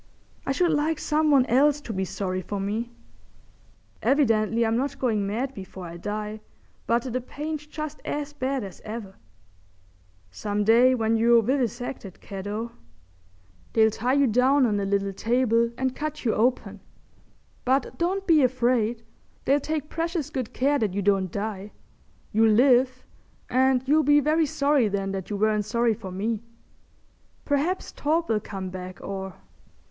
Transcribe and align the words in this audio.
I 0.47 0.51
should 0.51 0.71
like 0.71 0.97
some 0.97 1.29
one 1.29 1.45
else 1.45 1.79
to 1.81 1.93
be 1.93 2.05
sorry 2.05 2.41
for 2.41 2.59
me. 2.59 2.91
Evidently 4.01 4.65
I'm 4.65 4.75
not 4.75 4.97
going 4.97 5.27
mad 5.27 5.53
before 5.53 5.85
I 5.85 5.97
die, 5.97 6.41
but 6.87 7.03
the 7.13 7.21
pain's 7.21 7.67
just 7.67 8.01
as 8.03 8.33
bad 8.33 8.63
as 8.63 8.81
ever. 8.83 9.13
Some 10.31 10.63
day 10.63 10.95
when 10.95 11.17
you're 11.17 11.43
vivisected, 11.43 12.19
cat 12.19 12.47
O! 12.47 12.71
they'll 13.73 13.91
tie 13.91 14.13
you 14.13 14.25
down 14.25 14.65
on 14.65 14.79
a 14.79 14.85
little 14.85 15.13
table 15.13 15.69
and 15.77 15.95
cut 15.95 16.25
you 16.25 16.33
open—but 16.33 17.99
don't 17.99 18.25
be 18.25 18.41
afraid; 18.41 19.03
they'll 19.45 19.59
take 19.59 19.87
precious 19.87 20.31
good 20.31 20.51
care 20.51 20.79
that 20.79 20.95
you 20.95 21.03
don't 21.03 21.29
die. 21.29 21.73
You'll 22.31 22.53
live, 22.53 23.05
and 23.51 23.87
you'll 23.87 24.01
be 24.01 24.19
very 24.19 24.47
sorry 24.47 24.87
then 24.87 25.11
that 25.11 25.29
you 25.29 25.37
weren't 25.37 25.65
sorry 25.65 25.93
for 25.93 26.11
me. 26.11 26.41
Perhaps 27.45 27.91
Torp 27.91 28.29
will 28.29 28.39
come 28.39 28.71
back 28.71 28.99
or... 28.99 29.35